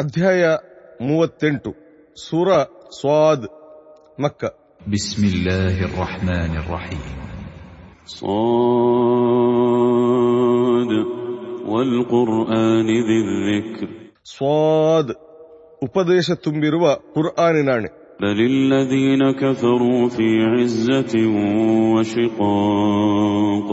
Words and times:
ಅಧ್ಯಾಯ 0.00 0.44
ಮೂವತ್ತೆಂಟು 1.00 1.70
ಸೂರ 2.16 2.48
ಸ್ವಾದ್ 2.98 3.46
ಮಕ್ಕ 4.18 4.42
بسم 4.94 5.22
الله 5.32 5.76
الرحمن 5.88 6.52
الرحيم 6.62 7.04
صاد 9.56 10.92
والقرآن 11.72 12.88
ذي 13.08 13.18
الذكر 13.26 13.88
ಸ್ವಾದ್ 14.32 15.12
ಉಪದೇಶ 15.82 16.26
ತುಂಬಿರುವ 16.44 16.84
ಕುರ್ಆನಿನಾಣೆ 17.14 17.88
بل 18.20 18.38
الذين 18.54 19.22
كفروا 19.34 20.02
في 20.08 20.26
عزة 20.52 21.14
وشقاق 21.94 23.68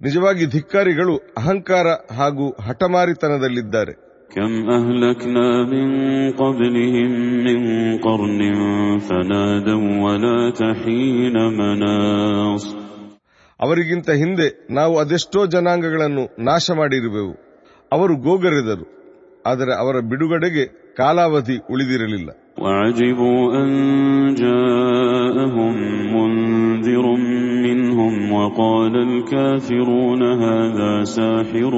ನಿಜವಾಗಿ 0.00 0.44
ಧಿಕ್ಕಾರಿಗಳು 0.54 1.14
ಅಹಂಕಾರ 1.40 1.86
ಹಾಗೂ 2.18 2.46
ಹಠಮಾರಿತನದಲ್ಲಿದ್ದಾರೆ 2.66 3.92
كم 4.30 4.52
أهلكنا 4.70 5.48
من 5.64 5.88
قبلهم 6.32 7.10
من 7.46 7.58
قرن 7.98 8.40
فنادوا 9.00 9.88
ولا 10.04 10.38
تحين 10.52 11.36
مناص 11.54 12.64
ಅವರಿಗಿಂತ 13.60 14.10
ಹಿಂದೆ 14.20 14.46
ನಾವು 14.70 14.94
ಅದೆಷ್ಟೋ 14.98 15.40
ಜನಾಂಗಗಳನ್ನು 15.46 16.22
ನಾಶ 16.40 16.66
ಮಾಡಿರುವೆವು 16.78 17.34
ಅವರು 17.92 18.14
ಗೋಗರೆದರು 18.26 18.86
ಆದರೆ 19.44 19.72
ಅವರ 19.82 19.96
ಬಿಡುಗಡೆಗೆ 20.12 20.64
ಕಾಲಾವಧಿ 20.96 21.58
ಉಳಿದಿರಲಿಲ್ಲ 21.74 22.30
وعجبوا 22.58 23.42
أن 23.56 23.70
جاءهم 24.42 25.74
منذر 26.14 27.04
منهم 27.66 28.14
وقال 28.32 28.94
الكافرون 29.08 30.22
هذا 30.44 30.92
ساحر 31.16 31.74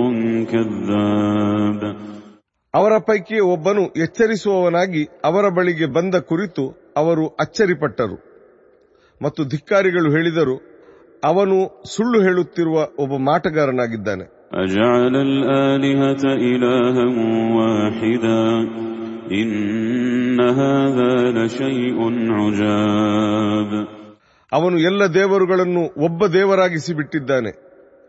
كذاب 0.52 1.80
ಅವರ 2.73 2.97
ಪೈಕಿ 2.97 3.39
ಒಬ್ಬನು 3.39 3.81
ಎಚ್ಚರಿಸುವವನಾಗಿ 3.81 5.07
ಅವರ 5.23 5.49
ಬಳಿಗೆ 5.49 5.85
ಬಂದ 5.85 6.15
ಕುರಿತು 6.15 6.93
ಅವರು 6.97 7.27
ಅಚ್ಚರಿಪಟ್ಟರು. 7.27 8.29
ಮತ್ತು 9.21 9.45
ಧಿಕ್ಕಾರಿಗಳು 9.45 10.11
ಹೇಳಿದರು 10.11 10.61
ಅವನು 11.23 11.83
ಸುಳ್ಳು 11.85 12.21
ಹೇಳುತ್ತಿರುವ 12.21 12.87
ಒಬ್ಬ 12.99 13.13
ಮಾಟಗಾರನಾಗಿದ್ದಾನೆ. 13.13 14.23
ಅವನು 24.51 24.79
ಎಲ್ಲ 24.79 25.03
ದೇವರುಗಳನ್ನು 25.03 26.03
ಒಬ್ಬ 26.03 26.25
ದೇವರಾಗಿಸಿ 26.25 26.93
ಬಿಟ್ಟಿದ್ದಾನೆ 26.93 27.51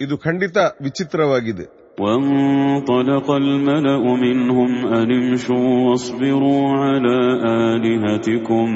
ಇದು 0.01 0.19
ಖಂಡಿತ 0.19 0.57
ವಿಚಿತ್ರವಾಗಿದೆ. 0.57 1.80
وانطلق 2.00 3.28
الملأ 3.34 4.04
منهم 4.16 4.72
أن 4.90 5.08
امشوا 5.14 5.70
واصبروا 5.86 6.70
على 6.80 7.18
آلهتكم 7.66 8.68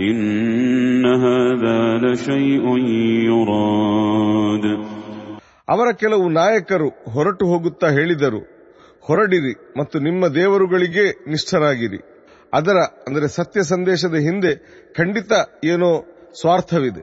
إن 0.00 1.04
هذا 1.26 1.80
لشيء 2.04 2.64
يراد 3.28 4.66
ಅವರ 5.68 5.88
ಕೆಲವು 6.02 6.24
ನಾಯಕರು 6.30 6.88
ಹೊರಟು 7.10 7.44
ಹೋಗುತ್ತಾ 7.46 7.88
ಹೇಳಿದರು 7.88 8.40
ಹೊರಡಿರಿ 9.04 9.52
ಮತ್ತು 9.78 9.96
ನಿಮ್ಮ 9.98 10.22
ದೇವರುಗಳಿಗೆ 10.34 11.04
ನಿಷ್ಠರಾಗಿರಿ 11.28 12.00
ಅದರ 12.52 12.78
ಅಂದರೆ 13.08 13.26
ಸತ್ಯ 13.36 13.60
ಸಂದೇಶದ 13.70 14.16
ಹಿಂದೆ 14.26 14.52
ಖಂಡಿತ 14.96 15.32
ಏನೋ 15.72 15.90
ಸ್ವಾರ್ಥವಿದೆ 16.40 17.02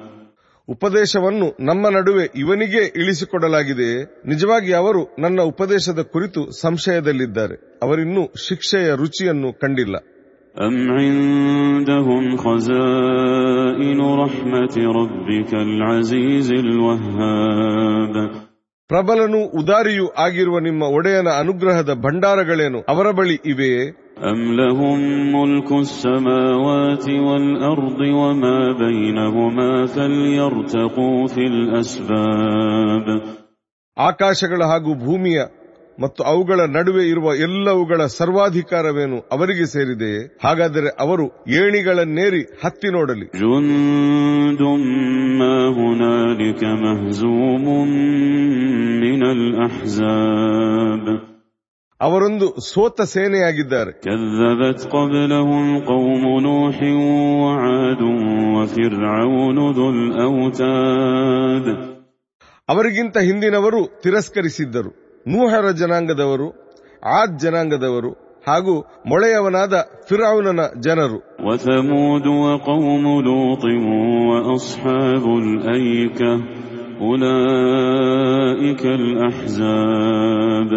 ಉಪದೇಶವನ್ನು 0.70 1.48
ನಮ್ಮ 1.62 1.88
ನಡುವೆ 1.98 2.24
ಇವನಿಗೆ 2.38 2.82
ಇಳಿಸಿಕೊಡಲಾಗಿದೆ 3.00 3.90
ನಿಜವಾಗಿ 4.26 4.72
ಅವರು 4.74 5.02
ನನ್ನ 5.24 5.40
ಉಪದೇಶದ 5.52 6.02
ಕುರಿತು 6.14 6.42
ಸಂಶಯದಲ್ಲಿದ್ದಾರೆ 6.60 7.56
ಅವರಿನ್ನೂ 7.82 8.24
ಶಿಕ್ಷೆಯ 8.46 8.90
ರುಚಿಯನ್ನು 9.02 9.52
ಕಂಡಿಲ್ಲ 9.62 9.96
أم 10.58 10.76
عندهم 10.98 12.24
خزائن 12.38 14.00
رحمة 14.16 14.74
ربك 14.94 15.52
العزيز 15.66 16.48
الوهاب 16.64 18.14
ಪ್ರಬಲನೂ 18.90 19.40
ಉದಾರಿಯೂ 19.60 20.06
ಆಗಿರುವ 20.24 20.56
ನಿಮ್ಮ 20.60 20.82
ಒಡೆಯನ 20.96 21.28
ಅನುಗ್ರಹದ 21.40 21.92
ಭಂಡಾರಗಳೇನು 22.04 22.80
ಅವರ 22.92 23.06
ಬಳಿ 23.18 23.36
ಇವೆಯೇ 23.52 23.82
أم 24.26 24.38
لهم 24.54 24.98
ملك 25.32 25.70
السماوات 25.78 27.06
والأرض 27.20 28.00
وما 28.20 28.58
بينهما 28.78 29.70
فليرتقوا 29.86 31.26
في 31.26 31.42
الأسباب 31.46 33.06
ಆಕಾಶಗಳ 33.96 34.60
ಹಾಗೂ 34.64 34.90
ಭೂಮಿಯ 35.04 35.38
ಮತ್ತು 35.98 36.20
ಅವುಗಳ 36.22 36.60
ನಡುವೆ 36.68 37.04
ಇರುವ 37.08 37.26
ಎಲ್ಲವುಗಳ 37.36 38.00
ಸರ್ವಾಧಿಕಾರವೇನು 38.16 39.18
ಅವರಿಗೆ 39.32 39.66
ಸೇರಿದೆ 39.66 40.10
ಹಾಗಾದರೆ 40.44 40.88
ಅವರು 40.98 41.26
ಏಣಿಗಳನ್ನೇರಿ 41.60 42.42
ಹತ್ತಿ 42.64 42.88
ನೋಡಲಿ 42.88 43.26
جند 43.40 44.60
ಅವರೊಂದು 52.00 52.46
ಸೋತ 52.70 52.98
ಸೇನೆಯಾಗಿದ್ದಾರೆ 53.12 53.90
كذبت 54.04 54.80
قبلهم 54.94 55.66
قوم 55.84 56.24
نوح 56.46 56.76
وعاد 57.42 58.02
وفرعون 58.56 59.58
ذو 59.76 59.86
الأوتاد 59.96 61.66
ಅವರಿಗಿಂತ 62.68 63.16
ಹಿಂದಿನವರು 63.28 63.80
ತಿರಸ್ಕರಿಸಿದ್ದರು 64.02 64.90
ನೂಹರ 65.26 65.66
ಜನಾಂಗದವರು 65.80 66.48
ಆದ್ 67.02 67.34
ಜನಾಂಗದವರು 67.42 68.10
ಹಾಗೂ 68.46 68.74
ಮೊಳೆಯವನಾದ 69.10 69.74
ಫಿರೌನನ 70.08 70.60
ಜನರು 70.86 71.18
وثمود 71.46 72.26
وقوم 72.44 73.04
لوط 73.28 73.64
وأصحاب 74.28 75.24
الأيكة 75.44 76.30
أولئك 77.08 78.82
الأحزاب 79.00 80.70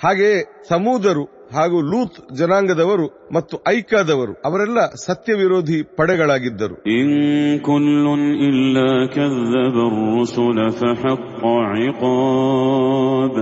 ಹಾಗೆಯೇ 0.00 0.38
ಸಮೂದರು 0.68 1.24
ಹಾಗೂ 1.54 1.78
ಲೂತ್ 1.90 2.16
ಜನಾಂಗದವರು 2.36 3.06
ಮತ್ತು 3.34 3.54
ಐಕಾದವರು 3.68 4.32
ಅವರೆಲ್ಲ 4.44 4.80
ಸತ್ಯ 5.06 5.32
ವಿರೋಧಿ 5.34 5.78
ಪಡೆಗಳಾಗಿದ್ದರು 5.98 6.74
إن 6.96 7.08
كل 7.68 8.04
إلا 8.48 8.90
كذب 9.16 9.76
الرسل 9.90 10.58
فحق 10.80 11.42
عقاب 11.72 13.34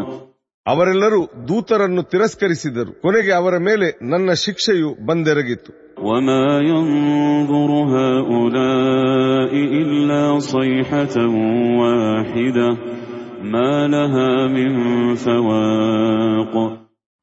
ಅವರೆಲ್ಲರೂ 0.66 1.20
ದೂತರನ್ನು 1.48 2.02
ತಿರಸ್ಕರಿಸಿದರು 2.04 2.92
ಕೊನೆಗೆ 3.02 3.32
ಅವರ 3.32 3.54
ಮೇಲೆ 3.68 3.88
ನನ್ನ 4.10 4.30
ಶಿಕ್ಷೆಯು 4.44 4.90
ಬಂದೆರಗಿತು 5.06 5.70
وما 6.04 6.44
ينظر 6.66 7.70
هؤلاء 7.94 9.52
إلا 9.80 10.22
صيحة 10.52 11.14
واحدة 11.80 12.68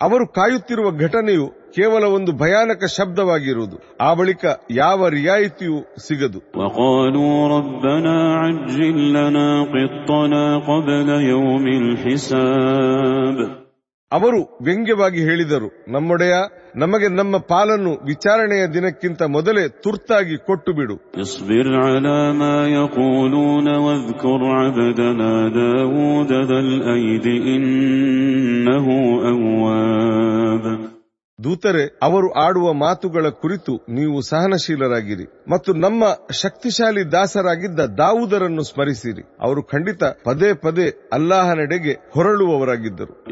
ಅವರು 0.03 0.27
ಕಾಯುತ್ತಿರುವ 0.27 0.91
ಘಟನೆಯು 0.91 1.47
ಕೇವಲ 1.47 2.05
ಒಂದು 2.05 2.33
ಭಯಾನಕ 2.33 2.85
ಶಬ್ದವಾಗಿರುವುದು. 2.85 3.97
ಆ 4.01 4.15
ಬಳಿಕ 4.15 4.45
ಯಾವ 4.71 5.09
ರಿಯಾಯಿತಿಯೂ 5.09 5.79
ಸಿಗದು. 6.09 6.39
ಹಿಸಾಬ್. 11.95 13.62
ಅವರು 14.13 14.41
ವ್ಯಂಗ್ಯವಾಗಿ 14.63 15.21
ಹೇಳಿದರು 15.21 15.69
ನಮ್ಮೊಡೆಯ 15.89 16.35
ನಮಗೆ 16.77 17.09
ನಮ್ಮ 17.09 17.37
ಪಾಲನ್ನು 17.49 17.93
ವಿಚಾರಣೆಯ 18.07 18.67
ದಿನಕ್ಕಿಂತ 18.67 19.23
ಮೊದಲೇ 19.29 19.69
ತುರ್ತಾಗಿ 19.69 20.37
ಕೊಟ್ಟು 20.47 20.73
ಬಿಡು 20.73 20.97
ದೂತರೆ 31.45 31.99
ಅವರು 32.03 32.33
ಆಡುವ 32.33 32.73
ಮಾತುಗಳ 32.73 33.29
ಕುರಿತು 33.29 33.77
ನೀವು 33.89 34.21
ಸಹನಶೀಲರಾಗಿರಿ 34.21 35.25
ಮತ್ತು 35.51 35.73
ನಮ್ಮ 35.73 36.05
ಶಕ್ತಿಶಾಲಿ 36.43 37.13
ದಾಸರಾಗಿದ್ದ 37.13 37.81
ದಾವುದರನ್ನು 37.81 38.63
ಸ್ಮರಿಸಿರಿ. 38.63 39.23
ಅವರು 39.41 39.63
ಖಂಡಿತ 39.63 40.05
ಪದೇ 40.05 40.55
ಪದೇ 40.55 41.11
ಅಲ್ಲಾಹನೆಡೆಗೆ 41.13 41.93
ಹೊರಳುವವರಾಗಿದ್ದರು. 41.93 43.25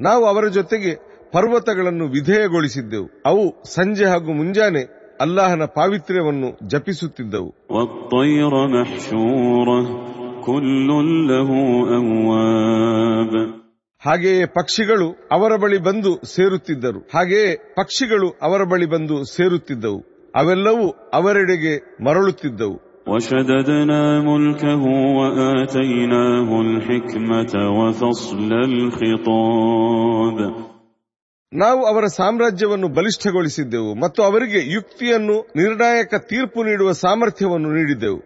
ನಾವು 0.00 0.26
ಅವರ 0.26 0.46
ಜೊತೆಗೆ 0.46 1.10
ಪರ್ವತಗಳನ್ನು 1.32 2.06
ವಿಧೇಯಗೊಳಿಸಿದ್ದೆವು. 2.06 3.22
ಅವು 3.26 3.62
ಸಂಜೆ 3.74 4.04
ಹಾಗೂ 4.04 4.32
ಮುಂಜಾನೆ 4.32 4.99
ಅಲ್ಲಾಹನ 5.19 5.63
ಪಾವಿತ್ರ್ಯವನ್ನು 5.77 6.49
ಜಪಿಸುತ್ತಿದ್ದವು 6.71 7.49
والطير 7.71 8.53
محشورة 8.75 9.79
كل 10.47 10.89
له 11.29 11.49
أواب 11.97 13.33
ಹಾಗೆಯೇ 14.01 14.45
ಪಕ್ಷಿಗಳು 14.57 15.05
ಅವರ 15.35 15.51
ಬಳಿ 15.61 15.77
ಬಂದು 15.87 16.11
ಸೇರುತ್ತಿದ್ದರು 16.33 16.99
ಹಾಗೆಯೇ 17.13 17.47
ಪಕ್ಷಿಗಳು 17.79 18.27
ಅವರ 18.45 18.61
ಬಳಿ 18.71 18.87
ಬಂದು 18.93 19.15
ಸೇರುತ್ತಿದ್ದವು 19.35 19.99
ಅವೆಲ್ಲವೂ 20.33 20.87
ಅವರೆಡೆಗೆ 21.19 21.73
ಮರಳುತ್ತಿದ್ದವು 22.05 22.77
وشددنا 23.07 24.01
ملكه 24.23 24.83
وآتيناه 25.19 26.49
الحكمة 26.61 27.53
وفصل 27.77 28.51
الخطاب 28.69 30.37
ನಾವು 31.54 31.84
ಅವರ 31.86 32.04
ಸಾಮ್ರಾಜ್ಯವನ್ನು 32.06 32.88
ಬಲಿಷ್ಠಗೊಳಿಸಿದ್ದೆವು 32.88 33.94
ಮತ್ತು 33.94 34.22
ಅವರಿಗೆ 34.22 34.72
ಯುಕ್ತಿಯನ್ನು 34.72 35.52
ನಿರ್ಣಾಯಕ 35.56 36.14
ತೀರ್ಪು 36.14 36.64
ನೀಡುವ 36.64 36.92
ಸಾಮರ್ಥ್ಯವನ್ನು 36.92 37.72
ನೀಡಿದ್ದೆವು. 37.72 38.18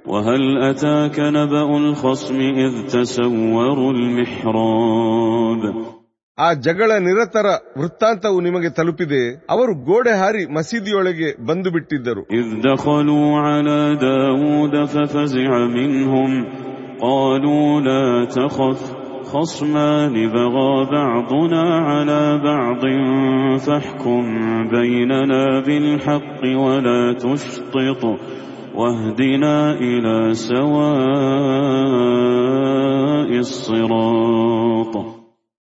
ಆ 6.39 6.53
ಜಗಳ 6.53 6.91
ನಿರತರ 6.91 7.47
ವೃತ್ತಾಂತವು 7.79 8.41
ನಿಮಗೆ 8.41 8.71
ತಲುಪಿದೆ. 8.71 9.47
ಅವರು 9.51 9.75
ಗೋಡೆ 9.75 10.19
ಹಾರಿ 10.19 10.55
ಮಸೀದಿಯೊಳಗೆ 10.55 11.47
ಬಂದು 11.47 11.71
ಬಿಟ್ಟಿದ್ದರು. 11.71 12.23
خصمان 19.25 20.13
بغى 20.13 20.85
بعضنا 20.93 21.63
على 21.63 22.41
بعض 22.45 22.81
فاحكم 23.59 24.23
بيننا 24.69 25.61
بالحق 25.61 26.43
ولا 26.57 27.13
تشطط 27.13 28.05
واهدنا 28.75 29.73
إلى 29.73 30.35
سواء 30.35 31.85
الصراط 33.39 35.24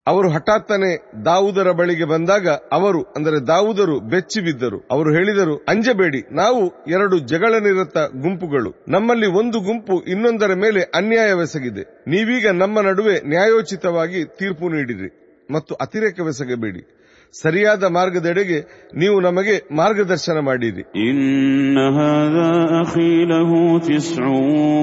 ಅವರು 0.08 0.28
ಹಠಾತ್ತನೆ 0.31 0.90
ದಾವುದರ 1.25 1.70
ಬಳಿಗೆ 1.70 2.05
ಬಂದಾಗ 2.05 2.49
ಅವರು, 2.72 3.00
ಅಂದರೆ 3.16 3.38
ದಾವುದರು 3.46 3.96
ಬೆಚ್ಚಿ 4.00 4.40
ಬಿದ್ದರು. 4.40 4.78
ಅವರು 4.90 5.10
ಹೇಳಿದರು, 5.14 5.55
ಅಂಜಬೇಡಿ, 5.69 6.20
ನಾವು 6.32 6.62
ಎರಡು 6.90 7.19
ಜಗಳ 7.19 7.55
ನಿರತ 7.58 7.99
ಗುಂಪುಗಳು. 8.22 8.72
ನಮ್ಮಲ್ಲಿ 8.88 9.26
ಒಂದು 9.26 9.60
ಗುಂಪು 9.60 9.96
ಇನ್ನೊಂದರ 10.05 10.55
ಮೇಲೆ 10.55 10.82
ಅನ್ಯಾಯವೆಸಗಿದೆ. 10.94 11.84
ನೀವೀಗ 12.08 12.46
ನಮ್ಮ 12.62 12.81
ನಡುವೆ 12.81 13.16
ನ್ಯಾಯೋಚಿತವಾಗಿ 13.28 14.22
ತೀರ್ಪು 14.38 14.69
ನೀಡಿರಿ 14.69 15.10
ಮತ್ತು 15.50 15.75
ಅತಿರೇಕವೆಸಗಬೇಡಿ 15.75 16.82
ಸರಿಯಾದ 17.33 17.83
ಮಾರ್ಗದೆಡೆಗೆ 17.98 18.60
ನೀವು 19.01 19.15
ನಮಗೆ 19.27 19.56
ಮಾರ್ಗದರ್ಶನ 19.80 20.38
ಮಾಡಿರಿ 20.50 20.83
إن 21.07 21.77
هذا 22.00 22.51
أخي 22.83 23.13
له 23.25 23.51
تسع 23.80 24.25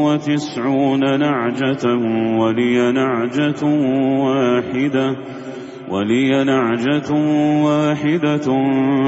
وتسعون 0.07 1.03
نعجة 1.25 1.85
ولي 2.41 2.77
نعجة 2.93 3.63
واحدة 4.27 5.07
ولي 5.89 6.31
نعجة 6.45 7.11
واحدة 7.67 8.49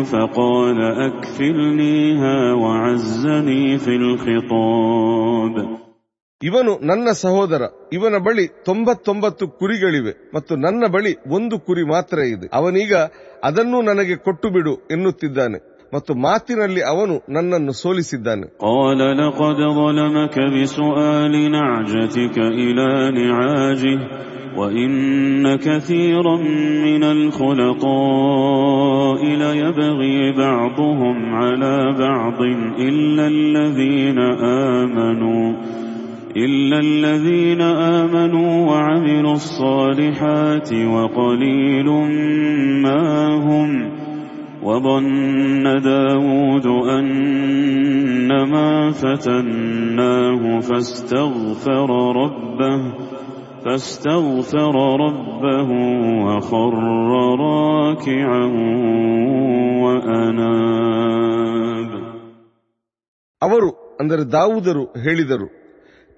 فقال 0.05 0.79
أكفلنيها 1.09 2.37
وعزني 2.63 3.65
في 3.79 3.93
الخطاب 3.97 5.55
ಇವನು 6.41 6.73
ನನ್ನ 6.91 7.09
ಸಹೋದರ 7.25 7.63
ಇವನ 7.97 8.17
ಬಳಿ 8.27 8.45
ತೊಂಬತ್ತೊಂಬತ್ತು 8.69 9.45
ಕುರಿಗಳಿವೆ 9.61 10.13
ಮತ್ತು 10.35 10.53
ನನ್ನ 10.65 10.85
ಬಳಿ 10.95 11.13
ಒಂದು 11.37 11.57
ಕುರಿ 11.67 11.85
ಮಾತ್ರ 11.93 12.19
ಇದೆ 12.33 12.47
ಅವನೀಗ 12.59 12.95
ಅದನ್ನೂ 13.49 13.79
ನನಗೆ 13.83 14.17
ಕೊಟ್ಟು 14.27 14.51
ಬಿಡು 14.51 14.73
ಎನ್ನುತ್ತಿದ್ದಾನೆ 14.91 15.59
ಮತ್ತು 15.93 16.13
ಮಾತಿನಲ್ಲಿ 16.25 16.83
ಅವನು 16.93 17.15
ನನ್ನನ್ನು 17.29 17.73
ಸೋಲಿಸಿದ್ದಾನೆ 17.83 18.47
قال 18.67 19.01
لقد 19.21 19.59
ظلمك 19.81 20.37
بسؤال 20.55 21.51
نعجتك 21.51 22.37
إلى 22.61 22.89
نعاجه 23.19 23.99
وإن 24.59 24.93
كثيرا 25.59 26.37
من 26.87 27.03
الخلطاء 27.95 29.21
ليبغي 29.37 30.33
بعضهم 30.37 31.35
على 31.35 31.95
بعض 31.99 32.41
إلا 32.81 33.27
الذين 33.29 34.19
آمنوا 34.73 35.53
إلا 36.37 36.79
الذين 36.79 37.61
آمنوا 38.01 38.53
وعملوا 38.71 39.33
الصالحات 39.33 40.73
وقليل 40.73 41.89
ما 42.83 43.27
هم 43.47 43.71
وظن 44.63 45.65
داود 45.85 46.67
أنما 46.99 48.91
فتناه 48.91 50.61
فاستغفر 50.61 51.91
ربه 52.23 52.81
فاستغفر 53.65 54.75
ربه 55.05 55.69
وخر 56.27 56.75
راكعا 57.47 58.45
وأناب 59.85 61.91
ಅವರು 63.43 63.69
ಅಂದರೆ 64.01 64.25
ದಾವುದರು 64.25 64.85
ಹೇಳಿದರು 65.05 65.56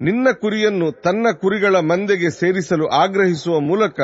ನಿನ್ನ 0.00 0.28
ಕುರಿಯನ್ನು 0.40 0.92
ತನ್ನ 0.92 1.26
ಕುರಿಗಳ 1.40 1.76
ಮಂದೆಗೆ 1.76 2.30
ಸೇರಿಸಲು 2.30 2.88
ಆಗ್ರಹಿಸುವ 2.88 3.60
ಮೂಲಕ 3.60 4.00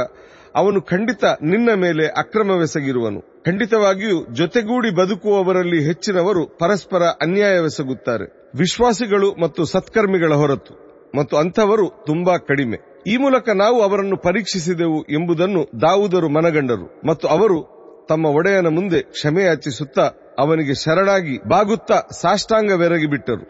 ಅವನು 0.54 0.82
ಖಂಡಿತ 0.82 1.24
ನಿನ್ನ 1.42 1.70
ಮೇಲೆ 1.74 2.06
ಅಕ್ರಮವೆಸಗಿರುವನು. 2.06 3.42
ಖಂಡಿತವಾಗಿಯೂ 3.44 4.34
ಜೊತೆಗೂಡಿ 4.34 4.90
ಬದುಕುವವರಲ್ಲಿ 4.90 5.84
ಹೆಚ್ಚಿನವರು 5.84 6.46
ಪರಸ್ಪರ 6.46 7.02
ಅನ್ಯಾಯವೆಸಗುತ್ತಾರೆ. 7.02 8.50
ವಿಶ್ವಾಸಿಗಳು 8.54 9.40
ಮತ್ತು 9.40 9.64
ಸತ್ಕರ್ಮಿಗಳ 9.64 10.32
ಹೊರತು 10.32 10.74
ಮತ್ತು 11.14 11.36
ಅಂಥವರು 11.36 12.04
ತುಂಬಾ 12.06 12.36
ಕಡಿಮೆ. 12.38 12.78
ಈ 13.06 13.16
ಮೂಲಕ 13.16 13.48
ನಾವು 13.48 13.82
ಅವರನ್ನು 13.82 14.16
ಪರೀಕ್ಷಿಸಿದೆವು 14.16 15.02
ಎಂಬುದನ್ನು 15.02 15.80
ದಾವುದರು 15.80 16.28
ಮನಗಂಡರು 16.28 17.08
ಮತ್ತು 17.08 17.28
ಅವರು 17.28 17.75
ತಮ್ಮ 18.08 18.26
ಒಡೆಯನ 18.26 18.68
ಮುಂದೆ 18.68 19.02
ಕ್ಷಮೆ 19.02 19.42
ಯಾಚಿಸುತ್ತಾ 19.42 20.10
ಅವನಿಗೆ 20.38 20.74
ಶರಣಾಗಿ 20.74 21.48
ಬಾಗುತ್ತಾ 21.48 21.94
ಸಾಷ್ಟಾಂಗವೆರಗಿ 22.20 23.06
ಬಿಟ್ಟರು 23.06 23.44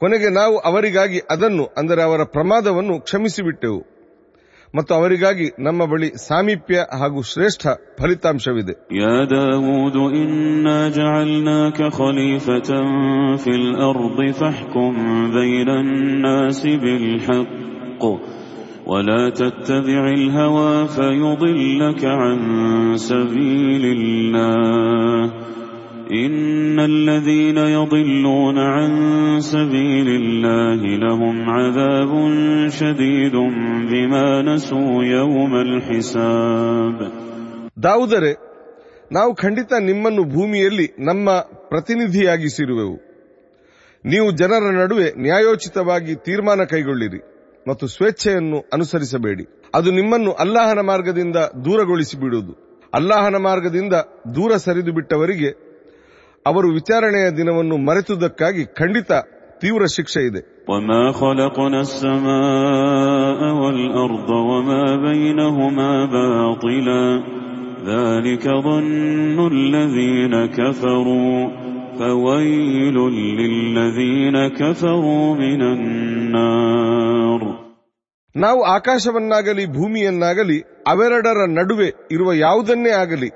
ಕೊನೆಗೆ 0.00 0.28
ನಾವು 0.34 0.58
ಅವರಿಗಾಗಿ 0.58 1.20
ಅದನ್ನು 1.30 1.64
ಅಂದರೆ 1.78 2.02
ಅವರ 2.02 2.24
ಪ್ರಮಾದವನ್ನು 2.24 3.00
ಕ್ಷಮಿಸಿಬಿಟ್ಟೆವು. 3.00 3.99
ಮತ್ತು 4.73 4.91
ಅವರಿಗಾಗಿ 4.93 5.47
ನಮ್ಮ 5.59 5.81
ಬಳಿ 5.85 6.09
ಸಾಮೀಪ್ಯ 6.27 6.77
ಹಾಗೂ 6.99 7.21
ಶ್ರೇಷ್ಠ 7.33 7.63
ಫಲಿತಾಂಶವಿದೆ 7.99 8.73
يا 9.01 9.15
داود 9.31 9.95
إنا 10.21 10.79
جعلناك 10.89 11.79
خليفة 11.99 12.69
في 13.37 13.51
الأرض 13.61 14.19
فاحكم 14.39 14.93
بين 15.31 15.69
الناس 15.83 16.59
بالحق 16.83 18.03
ولا 18.87 19.23
تتبع 19.31 20.03
الهوى 20.11 20.73
فيضلك 20.87 22.01
عن 22.21 22.37
سبيل 23.09 23.83
الله 23.97 25.21
إن 26.15 26.77
الذين 26.81 27.57
يضلون 27.57 28.57
عن 28.67 28.89
سبيل 29.43 30.07
الله 30.11 30.81
لهم 30.97 31.49
عذاب 31.49 32.11
شديد 32.71 33.35
بما 33.91 34.27
نسوا 34.43 34.95
يوم 35.15 35.53
الحساب 35.57 36.97
ದಾವುದರೆ 37.77 38.31
ನಾವು 39.11 39.31
ಖಂಡಿತ 39.35 39.71
ನಿಮ್ಮನ್ನು 39.89 40.23
ಭೂಮಿಯಲ್ಲಿ 40.35 40.87
ನಮ್ಮ 41.09 41.27
ಪ್ರತಿನಿಧಿಯಾಗಿಸಿರುವೆವು 41.71 42.95
ನೀವು 44.05 44.27
ಜನರ 44.33 44.63
ನಡುವೆ 44.79 45.07
ನ್ಯಾಯೋಚಿತವಾಗಿ 45.17 46.13
ತೀರ್ಮಾನ 46.25 46.63
ಕೈಗೊಳ್ಳಿರಿ 46.73 47.19
ಮತ್ತು 47.65 47.85
ಸ್ವೇಚ್ಛೆಯನ್ನು 47.87 48.57
ಅನುಸರಿಸಬೇಡಿ 48.73 49.45
ಅದು 49.75 49.89
ನಿಮ್ಮನ್ನು 49.91 50.31
ಅಲ್ಲಾಹನ 50.43 50.81
ಮಾರ್ಗದಿಂದ 50.89 51.37
ದೂರಗೊಳಿಸಿ 51.65 52.15
ಬಿಡುವುದು 52.23 52.53
ಅಲ್ಲಾಹನ 52.93 53.37
ಮಾರ್ಗದಿಂದ 53.47 53.95
ದೂರ 54.35 54.51
ಸರಿದು 54.65 54.91
ಬಿಟ್ಟವರಿಗೆ 54.91 55.49
ಅವರು 56.46 56.68
ವಿಚಾರಣೆಯ 56.68 57.30
ದಿನವನ್ನು 57.30 57.76
ಮರೆತುದಕ್ಕಾಗಿ 57.76 58.64
ಖಂಡಿತ 58.64 59.12
ತೀವ್ರ 59.60 59.82
ಶಿಕ್ಷೆ 59.96 60.26
ಇದೆ. 60.26 60.60
ನಾವು 78.36 78.62
ಆಕಾಶವನ್ನಾಗಲಿ 78.62 79.66
ಭೂಮಿಯನ್ನಾಗಲಿ 79.66 80.60
ಅವೆರಡರ 80.88 81.46
ನಡುವೆ 81.48 81.92
ಇರುವ 82.10 82.32
ಯಾವುದನ್ನೇ 82.32 82.90
ಆಗಲಿ 82.90 83.28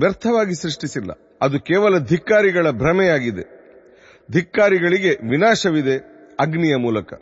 ವ್ಯರ್ಥವಾಗಿ 0.00 0.62
ಸೃಷ್ಟಿಸಿಲ್ಲ. 0.62 1.10
ಅದು 1.42 1.60
ಕೇವಲ 1.60 1.98
ಧಿಕ್ಕಾರಿಗಳ 1.98 2.70
ಭ್ರಮೆಯಾಗಿದೆ. 2.70 3.62
ಧಿಕ್ಕಾರಿಗಳಿಗೆ 4.32 5.08
ವಿನಾಶವಿದೆ 5.08 6.12
ಅಗ್ನಿಯ 6.40 6.76
ಮೂಲಕ. 6.76 7.14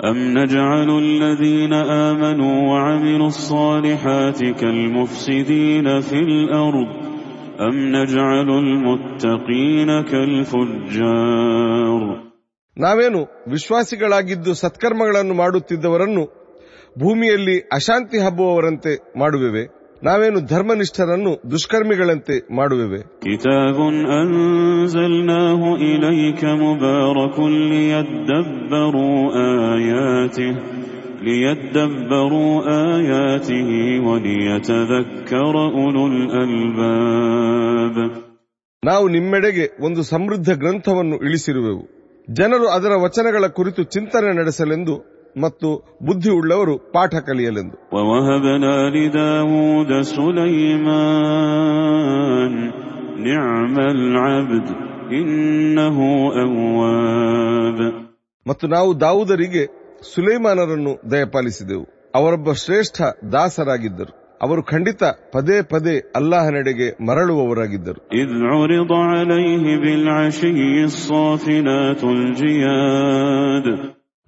ನಾವೇನು 12.76 13.18
ವಿಶ್ವಾಸಿಗಳಾಗಿದ್ದು 13.50 14.54
ಸತ್ಕರ್ಮಗಳನ್ನು 14.54 15.34
ಮಾಡುತ್ತಿದ್ದವರನ್ನು 15.34 16.40
ಭೂಮಿಯಲ್ಲಿ 16.98 17.60
ಅಶಾಂತಿ 17.60 18.18
ಹಬ್ಬುವವರಂತೆ 18.18 19.18
ಮಾಡುವೆವೆ? 19.18 19.79
ನಾವೇನು 20.02 20.40
ಧರ್ಮನಿಷ್ಠರನ್ನು 20.40 21.50
ದುಷ್ಕರ್ಮಿಗಳಂತೆ 21.50 22.54
ಮಾಡುವೆವೆ? 22.56 22.98
ನಾವು 38.84 39.08
ನಿಮ್ಮೆಡೆಗೆ 39.08 39.84
ಒಂದು 39.84 40.02
ಸಮೃದ್ಧ 40.02 40.50
ಗ್ರಂಥವನ್ನು 40.50 41.16
ಇಳಿಸಿರುವೆವು. 41.16 41.88
ಜನರು 42.30 42.68
ಅದರ 42.68 42.90
ವಚನಗಳ 43.02 43.46
ಕುರಿತು 43.46 43.82
ಚಿಂತನೆ 43.82 44.36
ನಡೆಸಲೆಂದು 44.36 45.19
ಮತ್ತು 45.40 45.98
ಬುದ್ಧಿ 46.02 46.30
ಉಳ್ಳವರು 46.30 46.78
ಪಾಠ 46.78 47.14
ಕಲಿಯಲೆಂದು. 47.14 47.76
ಮತ್ತು 58.48 58.66
ನಾವು 58.66 59.00
ದಾವುದರಿಗೆ 59.00 59.66
ಸುಲೈಮಾನರನ್ನು 60.14 61.10
ದಯಪಾಲಿಸಿದೆವು. 61.10 62.12
ಅವರೊಬ್ಬ 62.14 62.52
ಶ್ರೇಷ್ಠ 62.52 63.02
ದಾಸರಾಗಿದ್ದರು. 63.32 64.38
ಅವರು 64.42 64.62
ಖಂಡಿತ 64.62 65.04
ಪದೇ 65.32 65.62
ಪದೇ 65.62 66.12
ಅಲ್ಲಾಹನೆಡೆಗೆ 66.16 67.06
ಮರಳುವವರಾಗಿದ್ದರು. 67.06 68.08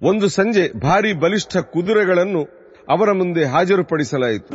ಒಂದು 0.03 0.27
ಸಂಜೆ 0.27 0.79
ಭಾರಿ 0.79 1.13
ಬಲಿಷ್ಠ 1.13 1.57
ಕುದುರೆಗಳನ್ನು 1.57 2.41
ಅವರ 2.89 3.11
ಮುಂದೆ 3.11 3.43
ಹಾಜರುಪಡಿಸಲಾಯಿತು. 3.45 4.53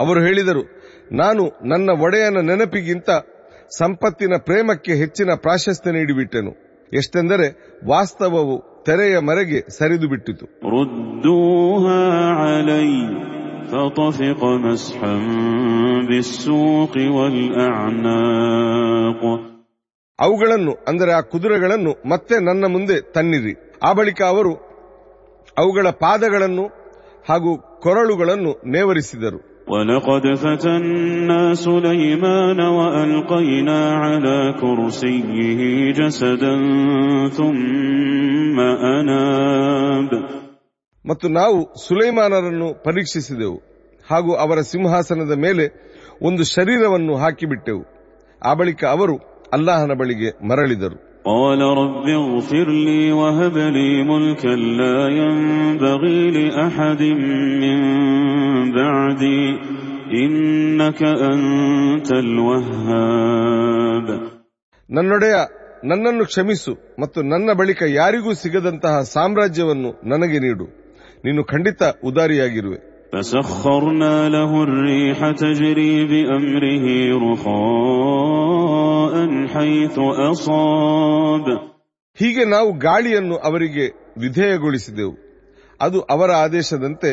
ಅವರು 0.00 0.20
ಹೇಳಿದರು 0.20 0.62
ನಾನು 1.12 1.44
ನನ್ನ 1.68 1.90
ಒಡೆಯನ 2.02 2.36
ನೆನಪಿಗಿಂತ 2.42 3.10
ಸಂಪತ್ತಿನ 3.78 4.32
ಪ್ರೇಮಕ್ಕೆ 4.38 4.92
ಹೆಚ್ಚಿನ 4.92 5.28
ಪ್ರಾಶಸ್ತ್ಯ 5.36 5.90
ನೀಡಿಬಿಟ್ಟೆನು. 5.90 6.52
ಎಷ್ಟೆಂದರೆ 6.92 7.46
ವಾಸ್ತವವು 7.88 8.84
ತೆರೆಯ 8.86 9.18
ಮರೆಗೆ 9.18 9.78
ಸರಿದು 9.78 10.08
ಬಿಟ್ಟಿತು 10.08 10.46
فطفق 13.71 14.41
مسحا 14.65 15.15
بالسوق 16.07 16.93
والأعناق 18.17 19.21
ಅವುಗಳನ್ನು 20.19 20.73
ಅಂದರೆ 20.89 21.11
ಆ 21.11 21.21
ಕುದುರೆಗಳನ್ನು 21.31 21.91
ಮತ್ತೆ 22.09 22.35
ನನ್ನ 22.47 22.65
ಮುಂದೆ 22.73 22.97
ತನ್ನಿರಿ 23.15 23.53
ಆ 23.83 23.89
ಬಳಿಕ 23.93 24.19
ಅವರು 24.33 24.53
ಅವುಗಳ 25.57 25.87
ಪಾದಗಳನ್ನು 26.03 26.65
ಹಾಗೂ 27.25 27.51
ಕೊರಳುಗಳನ್ನು 27.83 28.53
ನೇವರಿಸಿದರು 28.75 29.39
ولقد 29.67 30.25
فتنا 30.35 31.41
سليمان 31.67 32.59
وألقينا 32.77 33.79
على 33.95 34.37
كرسيه 34.61 35.59
جسدا 35.91 36.55
ثم 37.29 38.57
أناب 38.95 40.11
ಮತ್ತು 41.05 41.27
ನಾವು 41.37 41.55
ಸುಲೈಮಾನರನ್ನು 41.83 42.67
ಪರೀಕ್ಷಿಸಿದೆವು 42.85 43.57
ಹಾಗೂ 44.05 44.31
ಅವರ 44.43 44.59
ಸಿಂಹಾಸನದ 44.71 45.35
ಮೇಲೆ 45.45 45.65
ಒಂದು 46.21 46.43
ಶರೀರವನ್ನು 46.55 47.13
ಹಾಕಿಬಿಟ್ಟೆವು 47.15 47.83
ಆ 48.41 48.53
ಬಳಿಕ 48.59 48.83
ಅವರು 48.95 49.17
ಅಲ್ಲಾಹನ 49.57 49.95
ಬಳಿಗೆ 50.01 50.31
ಮರಳಿದರು 50.51 50.99
قال 51.29 51.61
رب 51.81 52.05
اغفر 52.19 52.67
لي 52.87 53.01
وهب 53.13 53.55
لي 53.77 53.89
ملكا 54.03 54.53
لا 54.79 54.97
ينبغي 55.19 56.19
لأحد 56.37 57.01
من 57.61 57.79
بعدي 58.77 59.41
إنك 60.23 61.01
أنت 61.31 62.09
الوهاب 62.25 64.07
ನನ್ನೊಡೆಯ 64.89 65.35
ನನ್ನನ್ನು 65.83 66.25
ಕ್ಷಮಿಸು 66.25 66.71
ಮತ್ತು 66.99 67.19
ನನ್ನ 67.31 67.49
ಬಳಿಕ 67.59 67.81
ಯಾರಿಗೂ 67.99 68.31
ಸಿಗದಂತಹ 68.35 68.95
ಸಾಮ್ರಾಜ್ಯವನ್ನು 69.13 69.91
ನನಗೆ 70.05 70.37
ನೀಡು 70.39 70.65
ನೀನು 71.25 71.43
ಖಂಡಿತ 71.53 71.83
ಉದಾರಿಯಾಗಿರುವೆ 72.09 72.79
فسخرنا 73.13 74.29
له 74.29 74.63
الريح 74.63 75.31
تجري 75.33 76.05
بأمره 76.05 76.85
رخاء 77.25 79.13
حيث 79.53 79.99
أصاب 80.29 81.45
ಹೀಗೆ 82.17 82.45
ನಾವು 82.45 82.69
ಗಾಳಿಯನ್ನು 82.85 83.35
ಅವರಿಗೆ 83.47 83.85
ವಿಧೇಯಗೊಳಿಸಿದೆವು 84.17 85.13
ಅದು 85.79 85.99
ಅವರ 86.09 86.29
ಆದೇಶದಂತೆ 86.43 87.11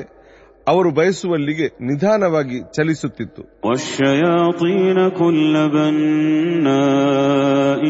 ಅವರು 0.66 0.90
ಬಯಸುವಲ್ಲಿಗೆ 0.90 1.66
ನಿಧಾನವಾಗಿ 1.88 2.58
ಚಲಿಸುತ್ತಿತ್ತು 2.76 3.42
والشياطين 3.64 4.98
كل 5.20 5.54
بناء 5.76 7.82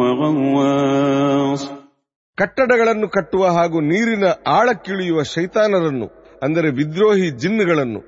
وغواص 0.00 1.62
ಕಟ್ಟಡಗಳನ್ನು 2.37 3.07
ಕಟ್ಟುವ 3.07 3.47
ಹಾಗೂ 3.47 3.81
ನೀರಿನ 3.81 4.23
ಆಳಕ್ಕಿಳಿಯುವ 4.47 5.23
ಶೈತಾನರನ್ನು 5.23 6.21
ಅಂದರೆ 6.43 6.69
ವಿದ್ರೋಹಿ 6.69 7.29
ಜಿನ್ನುಗಳನ್ನು. 7.29 7.99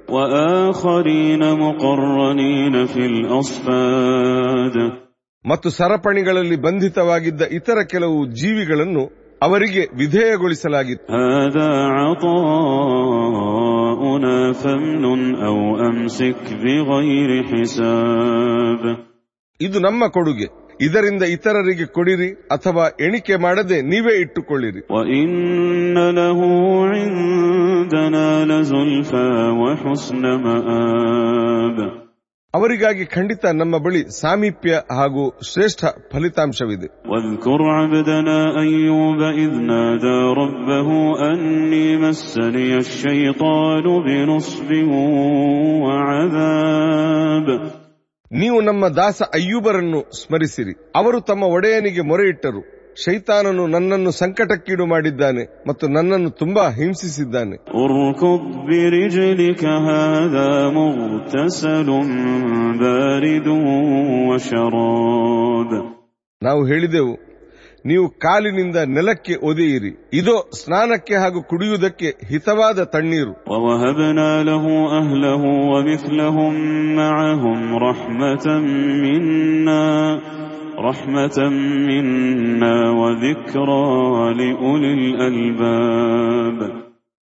ಮತ್ತು 5.49 5.69
ಸರಪಣಿಗಳಲ್ಲಿ 5.69 6.55
ಬಂಧಿತವಾಗಿದ್ದ 6.55 7.41
ಇತರ 7.41 7.77
ಕೆಲವು 7.91 8.25
ಜೀವಿಗಳನ್ನು 8.25 9.23
ಅವರಿಗೆ 9.41 9.87
ವಿಧೇಯಗೊಳಿಸಲಾಗಿತ್ತು. 9.97 11.13
ಇದು 19.61 19.79
ನಮ್ಮ 19.79 20.07
ಕೊಡುಗೆ. 20.07 20.62
ಇದರಿಂದ 20.81 21.23
ಇತರರಿಗೆ 21.23 21.85
ಕೊಡಿರಿ 21.85 22.33
ಅಥವಾ 22.33 23.05
ಎಣಿಕೆ 23.05 23.35
ಮಾಡದೆ 23.35 23.81
ನೀವೇ 23.81 24.19
ಇಟ್ಟುಕೊಳ್ಳಿರಿ. 24.19 24.81
ಅವರಿಗಾಗಿ 32.55 33.05
ಖಂಡಿತ 33.05 33.45
ನಮ್ಮ 33.45 33.77
ಬಳಿ 33.77 34.21
ಸಾಮೀಪ್ಯ 34.21 34.71
ಹಾಗೂ 34.71 35.39
ಶ್ರೇಷ್ಠ 35.53 35.85
ಫಲಿತಾಂಶವಿದೆ. 36.11 37.03
ಅನ್ನ 47.43 47.82
ನೀವು 48.33 48.61
ನಮ್ಮ 48.61 48.87
ದಾಸ 48.87 49.21
ಅಯ್ಯೂಬರನ್ನು 49.33 50.21
ಸ್ಮರಿಸಿರಿ. 50.21 50.91
ಅವರು 50.95 51.21
ತಮ್ಮ 51.21 51.43
ಒಡೆಯನಿಗೆ 51.43 52.01
ಮೊರೆಯಿಟ್ಟರು. 52.01 52.83
ಶೈತಾನನು 53.05 53.67
ನನ್ನನ್ನು 53.67 54.11
ಸಂಕಟಕ್ಕೀಡು 54.11 54.85
ಮಾಡಿದ್ದಾನೆ 54.85 55.63
ಮತ್ತು 55.67 55.87
ನನ್ನನ್ನು 55.87 56.29
ತುಂಬಾ 56.29 56.69
ಹಿಂಸಿಸಿದ್ದಾನೆ. 56.69 57.55
ನಾವು 66.43 66.65
ಹೇಳಿದೆವು 66.65 67.32
ನೀವು 67.85 68.09
ಕಾಲಿನಿಂದ 68.09 68.75
ನೆಲಕ್ಕೆ 68.75 69.35
ಒದೆಯಿರಿ. 69.35 70.09
ಇದು 70.13 70.51
ಸ್ನಾನಕ್ಕೆ 70.63 71.15
ಹಾಗೂ 71.15 71.43
ಕುಡಿಯುವುದಕ್ಕೆ 71.43 72.07
ಹಿತವಾದ 72.27 72.83
ತಣ್ಣೀರು. 72.83 73.33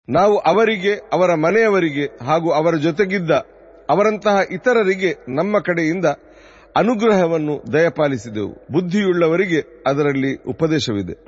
ನಾವು 0.08 0.38
ಅವರಿಗೆ 0.38 0.94
ಅವರ 1.12 1.34
ಮನೆಯವರಿಗೆ 1.34 2.24
ಹಾಗೂ 2.24 2.50
ಅವರ 2.50 2.74
ಜೊತೆಗಿದ್ದ 2.74 3.30
ಅವರಂತಹ 3.90 4.36
ಇತರರಿಗೆ 4.50 5.34
ನಮ್ಮ 5.34 5.58
ಕಡೆಯಿಂದ 5.58 6.04
ಅನುಗ್ರಹವನ್ನು 6.76 7.72
ದಯಪಾಲಿಸಿದೆವು. 7.72 8.66
ಬುದ್ಧಿಯುಳ್ಳವರಿಗೆ 8.72 9.84
ಅದರಲ್ಲಿ 9.86 10.42
ಉಪದೇಶವಿದೆ. 10.50 11.24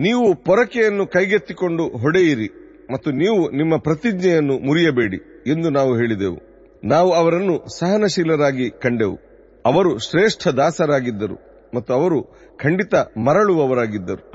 ನೀವು 0.00 0.44
ಪೊರಕೆಯನ್ನು 0.44 1.06
ಕೈಗೆತ್ತಿಕೊಂಡು 1.06 1.88
ಹೊಡೆಯಿರಿ 1.88 2.48
ಮತ್ತು 2.92 3.10
ನೀವು 3.10 3.50
ನಿಮ್ಮ 3.50 3.76
ಪ್ರತಿಜ್ಞೆಯನ್ನು 3.76 4.58
ಮುರಿಯಬೇಡಿ 4.66 5.16
ಎಂದು 5.50 5.70
ನಾವು 5.70 5.96
ಹೇಳಿದೆವು. 5.96 6.47
ನಾವು 6.84 7.12
ಅವರನ್ನು 7.12 7.78
ಸಹನಶೀಲರಾಗಿ 7.78 8.70
ಕಂಡೆವು. 8.70 9.18
ಅವರು 9.66 9.98
ಶ್ರೇಷ್ಠ 9.98 10.48
ದಾಸರಾಗಿದ್ದರು 10.48 11.38
ಮತ್ತು 11.74 11.94
ಅವರು 11.94 12.22
ಖಂಡಿತ 12.56 12.94
ಮರಳುವವರಾಗಿದ್ದರು. 12.94 14.30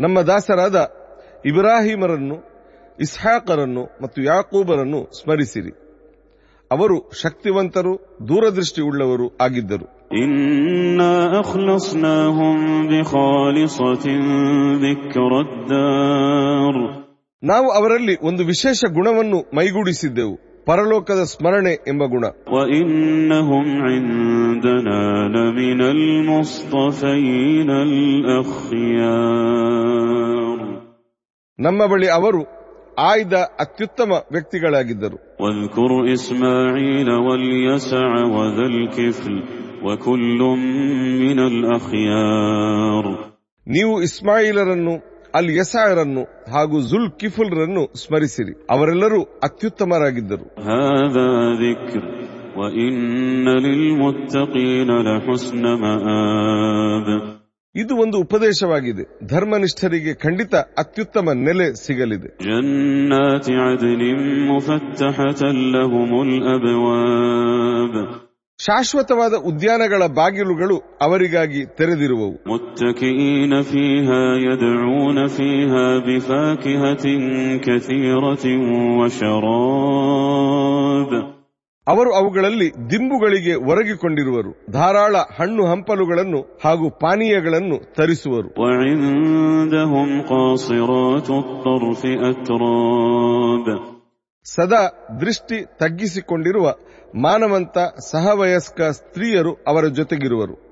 ನಮ್ಮ 0.00 0.20
ದಾಸರಾದ 0.20 0.90
ಇಬ್ರಾಹಿಮರನ್ನು 1.46 2.34
ಇಸ್ಹಾಕರನ್ನು 3.00 3.88
ಮತ್ತು 4.02 4.22
ಯಾಕೂಬರನ್ನು 4.22 5.20
ಸ್ಮರಿಸಿರಿ. 5.22 5.70
ಅವರು 6.70 7.10
ಶಕ್ತಿವಂತರು 7.22 8.18
ದೂರದೃಷ್ಟಿ 8.28 8.82
ಉಳ್ಳವರು 8.82 9.36
ಆಗಿದ್ದರು 9.40 10.08
إنا 10.97 11.13
أخلصناهم 11.39 12.57
بخالصة 12.89 14.05
ذكر 14.85 15.31
الدار 15.45 16.75
ನಾವು 17.43 17.67
ಅವರಲ್ಲಿ 17.77 18.13
ಒಂದು 18.27 18.41
ವಿಶೇಷ 18.51 18.79
ಗುಣವನ್ನು 18.97 19.39
ಮೈಗೂಡಿಸಿದ್ದೆವು 19.57 20.35
ಪರಲೋಕದ 20.67 21.21
ಸ್ಮರಣೆ 21.33 21.73
ಎಂಬ 21.91 22.03
ಗುಣ 22.13 22.23
وإنهم 22.55 23.65
عندنا 23.87 25.01
لمن 25.35 25.79
المصطفين 25.95 27.69
الأخيار 29.43 30.57
ನಮ್ಮ 31.59 31.81
ಬಳಿ 31.91 32.07
ಅವರು 32.17 32.41
ಆಯ್ದ 33.09 33.33
ಅತ್ಯುತ್ತಮ 33.63 34.11
ವ್ಯಕ್ತಿಗಳಾಗಿದ್ದರು 34.33 35.17
واذكر 39.83 40.13
إسماعيل 40.13 40.41
واليسع 40.41 40.41
وذا 40.41 40.41
الكفل 40.41 40.41
وكل 40.41 40.41
من 41.23 41.39
الأخيار 41.39 43.05
ನೀವು 43.67 43.93
ಇಸ್ಮಾಯಿಲರನ್ನು 44.01 44.93
ಅಲ್ 45.33 45.51
ಯಸಾಯರನ್ನು 45.57 46.23
ಹಾಗೂ 46.51 46.77
ಜುಲ್ 46.81 47.09
ಕಿಫುಲ್ರನ್ನು 47.21 47.83
ಸ್ಮರಿಸಿರಿ 47.95 48.53
ಅವರೆಲ್ಲರೂ 48.73 49.19
ಅತ್ಯುತ್ತಮರಾಗಿದ್ದರು 49.47 50.45
هذا 50.57 51.29
ذكر 51.55 52.03
وإن 52.57 52.93
للمتقين 53.65 54.89
لحسن 55.07 55.63
مآب 55.83 57.07
ಇದು 57.75 57.93
ಒಂದು 57.95 58.17
ಉಪದೇಶವಾಗಿದೆ 58.17 59.03
ಧರ್ಮನಿಷ್ಠರಿಗೆ 59.27 60.13
ಖಂಡಿತ 60.13 60.55
ಅತ್ಯುತ್ತಮ 60.55 61.27
ನೆಲೆ 61.33 61.67
ಸಿಗಲಿದೆ 61.85 62.29
جنات 62.47 63.45
عدن 68.59 68.69
مفتحة 68.69 68.83
لهم 68.83 69.29
الأبواب 69.29 69.33
ಶಾಶ್ವತವಾದ 69.33 69.33
ಉದ್ಯಾನಗಳ 69.49 70.01
ಬಾಗಿಲುಗಳು 70.17 70.75
ಅವರಿಗಾಗಿ 71.01 71.61
ತೆರೆದಿರುವವು 71.77 72.35
متكئين 72.47 73.53
فيها 73.63 74.23
يدعون 74.37 75.27
فيها 75.27 75.85
بفاكهة 75.99 77.05
كثيرة 77.57 78.45
وشراب 79.93 81.11
ಅವರು 81.87 82.11
ಅವುಗಳಲ್ಲಿ 82.19 82.67
ದಿಂಬುಗಳಿಗೆ 82.91 83.53
ಒರಗಿಕೊಂಡಿರುವರು 83.55 84.51
ಧಾರಾಳ 84.69 85.15
ಹಣ್ಣು 85.37 85.63
ಹಂಪಲುಗಳನ್ನು 85.71 86.39
ಹಾಗೂ 86.63 86.85
ಪಾನೀಯಗಳನ್ನು 87.01 87.77
ತರಿಸುವರು 87.97 88.49
وعندهم 88.61 90.09
قاصرات 90.31 91.29
الطرف 91.41 92.01
أتراب 92.29 93.67
ಸದಾ 94.45 94.81
ದೃಷ್ಟಿ 95.21 95.57
ತಗ್ಗಿಸಿಕೊಂಡಿರುವ 95.79 96.65
ಮಾನವಂತ 97.14 97.78
ಸಹವಯಸ್ಕ 98.12 98.82
ಸ್ತ್ರೀಯರು 98.82 99.54
ಅವರ 99.66 99.84
ಜೊತೆಗಿರುವರು. 99.86 100.68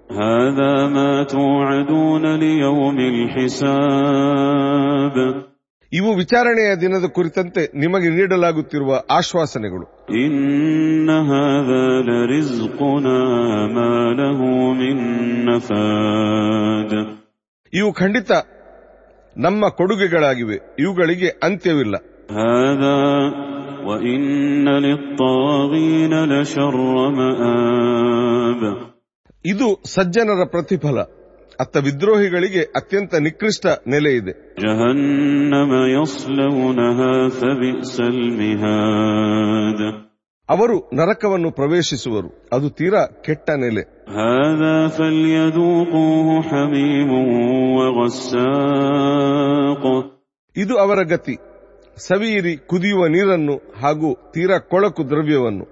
ಇವು 5.92 6.14
ವಿಚಾರಣೆಯ 6.14 6.76
ದಿನದ 6.76 7.04
ಕುರಿತಂತೆ 7.12 7.78
ನಿಮಗೆ 7.78 8.08
ನೀಡಲಾಗುತ್ತಿರುವ 8.08 9.00
ಆಶ್ವಾಸನೆಗಳು. 9.10 10.06
ಇವು 17.72 17.92
ಖಂಡಿತ 17.92 18.30
ನಮ್ಮ 19.36 19.68
ಕೊಡುಗೆಗಳಾಗಿವೆ. 19.68 20.76
ಇವುಗಳಿಗೆ 20.78 21.28
ಅಂತ್ಯವಿಲ್ಲ. 21.42 21.96
وإن 23.85 24.21
للطاغين 24.85 26.13
لشر 26.25 26.75
مآب 27.19 28.61
ಇದು 29.45 29.67
ಸಜ್ಜನರ 29.93 30.41
ಪ್ರತಿಫಲ 30.53 30.97
ಅತ್ತ 31.59 31.75
ವಿದ್ರೋಹಿಗಳಿಗೆ 31.85 32.63
ಅತ್ಯಂತ 32.79 33.13
ನಿಕೃಷ್ಟ 33.25 33.63
ನೆಲೆ 33.91 34.11
ಇದೆ 34.19 34.33
جهنم 34.63 35.71
يصلونها 35.95 37.11
فبئس 37.39 37.95
المهاد 38.13 39.81
ಅವರು 40.49 40.77
ನರಕವನ್ನು 40.99 41.49
ಪ್ರವೇಶಿಸುವರು 41.59 42.29
ಅದು 42.53 42.67
ತೀರಾ 42.79 43.03
ಕೆಟ್ಟ 43.25 43.47
ನೆಲೆ 43.63 43.83
هذا 44.19 44.75
فليذوقوه 44.97 46.27
حميم 46.49 47.11
وغساق 48.61 49.83
ಇದು 50.55 50.73
ಅವರ 50.83 50.99
ಗತಿ 51.13 51.35
ಸವಿಯಿರಿ 51.98 52.56
ಕುದಿಯುವ 52.56 53.06
ನೀರನ್ನು 53.06 53.72
ಹಾಗೂ 53.82 54.14
ತೀರ 54.34 54.50
ಕೊಳಕು 54.58 55.08
ದ್ರವ್ಯವನ್ನು. 55.08 55.64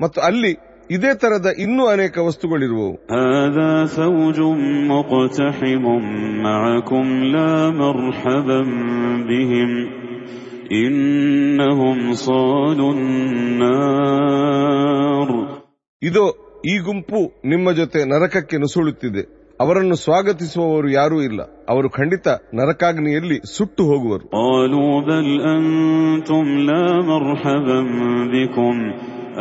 ಮತ್ತು 0.00 0.20
ಅಲ್ಲಿ 0.20 0.56
ಇದೇ 0.90 1.14
ತರದ 1.14 1.46
ಇನ್ನೂ 1.58 1.86
ಅನೇಕ 1.86 2.18
ವಸ್ತುಗಳಿರುವವು. 2.18 2.94
ಇದು 16.02 16.48
ಈ 16.66 16.78
ಗುಂಪು 16.78 17.48
ನಿಮ್ಮ 17.48 17.72
ಜೊತೆ 17.72 18.04
ನರಕಕ್ಕೆ 18.04 18.56
ನುಸುಳುತ್ತಿದೆ. 18.56 19.37
ಅವರನ್ನು 19.59 19.95
ಸ್ವಾಗತಿಸುವವರು 19.95 20.87
ಯಾರೂ 20.89 21.21
ಇಲ್ಲ 21.21 21.41
ಅವರು 21.69 21.89
ಖಂಡಿತ 21.89 22.27
ನರಕಾಗ್ನಿಯಲ್ಲಿ 22.59 23.37
ಸುಟ್ಟು 23.55 23.83
ಹೋಗುವರು 23.91 24.25
قالوا 24.41 24.93
بل 25.01 25.27
أنتم 25.53 26.45
لا 26.69 26.85
مرحبا 27.03 27.79
بكم 28.33 28.75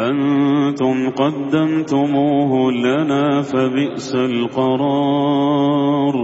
أنتم 0.09 0.97
قدمتموه 1.12 2.53
لنا 2.85 3.25
فبئس 3.43 4.09
القرار 4.31 6.17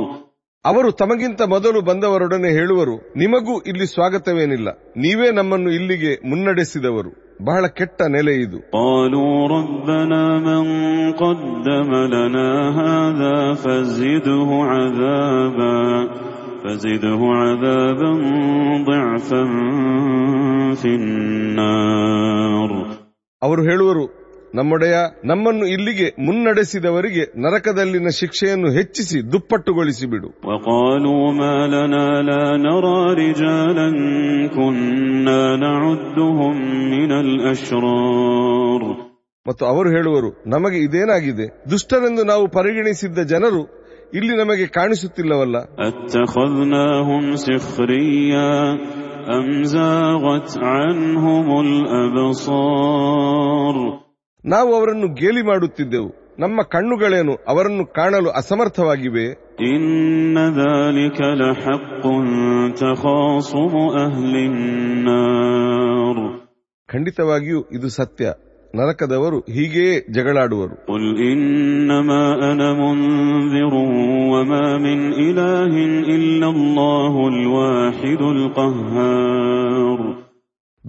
ಅವರು 0.65 0.91
ತಮಗಿಂತ 0.91 1.41
ಮೊದಲು 1.41 1.81
ಬಂದವರೊಡನೆ 1.81 2.49
ಹೇಳುವರು 2.51 2.97
ನಿಮಗೂ 2.97 3.61
ಇಲ್ಲಿ 3.61 3.85
ಸ್ವಾಗತವೇನಿಲ್ಲ. 3.85 4.69
ನೀವೇ 4.97 5.31
ನಮ್ಮನ್ನು 5.31 5.71
ಇಲ್ಲಿಗೆ 5.71 6.29
ಮುನ್ನಡೆಸಿದವರು. 6.29 7.23
ಬಹಳ 7.45 7.67
ಕೆಟ್ಟ 7.67 8.01
ನೆಲೆ 8.01 8.33
ಇದು. 8.35 8.59
ಅವರು 23.41 23.63
ಹೇಳುವರು 23.63 24.22
ನಮ್ಮೊಡೆಯ 24.54 24.96
ನಮ್ಮನ್ನು 25.30 25.64
ಇಲ್ಲಿಗೆ 25.72 26.06
ಮುನ್ನಡೆಸಿದವರಿಗೆ 26.26 27.24
ನರಕದಲ್ಲಿನ 27.44 28.10
ಶಿಕ್ಷೆಯನ್ನು 28.20 28.68
ಹೆಚ್ಚಿಸಿ 28.78 29.18
ದುಪ್ಪಟ್ಟುಗೊಳಿಸಿ 29.32 30.06
ಬಿಡು 30.12 30.28
وقالوا 30.48 31.24
ما 31.40 31.56
لنا 31.74 32.06
لا 32.28 32.44
نرى 32.66 32.98
رجالا 33.22 33.88
كنا 34.56 35.42
نعدهم 35.58 36.54
من 36.94 37.10
الأشرار 37.24 38.82
ಮತ್ತು 39.46 39.62
ಅವರು 39.72 39.88
ಹೇಳುವರು 39.96 40.30
ನಮಗೆ 40.54 40.78
ಇದೇನಾಗಿದೆ 40.86 41.46
ದುಷ್ಟರೆಂದು 41.72 42.22
ನಾವು 42.32 42.44
ಪರಿಗಣಿಸಿದ್ದ 42.56 43.18
ಜನರು 43.32 43.62
ಇಲ್ಲಿ 44.12 44.34
ನಮಗೆ 44.42 44.66
ಕಾಣಿಸುತ್ತಿಲ್ಲವಲ್ಲ 44.76 45.56
أتخذناهم 45.88 47.24
سخريا 47.38 48.52
أم 49.28 49.46
زاغت 49.74 50.50
عنهم 50.68 51.46
الأبصار 52.58 53.76
ನಾವು 54.45 54.75
ಅವರನ್ನು 54.75 55.07
ಗೇಲಿ 55.07 55.41
ಮಾಡುತ್ತಿದ್ದೆವು. 55.41 56.35
ನಮ್ಮ 56.39 56.61
ಕಣ್ಣುಗಳೇನು 56.61 57.35
ಅವರನ್ನು 57.47 57.85
ಕಾಣಲು 57.85 58.29
ಅಸಮರ್ಥವಾಗಿವೆ? 58.29 59.33
ಖಂಡಿತವಾಗಿಯೂ 66.87 67.61
ಇದು 67.61 67.89
ಸತ್ಯ. 67.89 68.33
ನರಕದವರು 68.75 69.39
ಹೀಗೇ 69.39 69.99
ಜಗಳಾಡುವರು. 70.11 70.75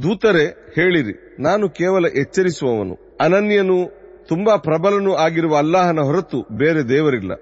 ದೂತರೆ 0.03 0.73
ಹೇಳಿರಿ. 0.75 1.24
ನಾನು 1.41 1.69
ಕೇವಲ 1.69 2.05
ಎಚ್ಚರಿಸುವವನು. 2.07 3.17
ಅನನ್ಯನು 3.21 4.05
ತುಂಬಾ 4.29 4.57
ಪ್ರಬಲನು 4.57 5.15
ಆಗಿರುವ 5.15 5.57
ಅಲ್ಲಾಹನ 5.57 5.99
ಹೊರತು 5.99 6.47
ಬೇರೆ 6.53 6.89
ದೇವರಿಲ್ಲ. 6.89 7.33